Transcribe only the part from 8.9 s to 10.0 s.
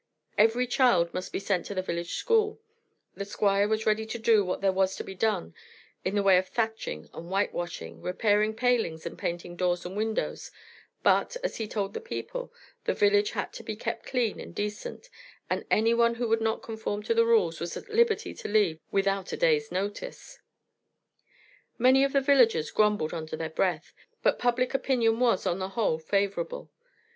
and painting doors and